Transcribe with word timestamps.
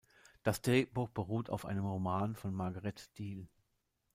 Das 0.41 0.63
Drehbuch 0.63 1.09
beruht 1.09 1.51
auf 1.51 1.63
einem 1.63 1.85
Roman 1.85 2.35
von 2.35 2.55
Margaret 2.55 3.15
Diehl. 3.19 3.47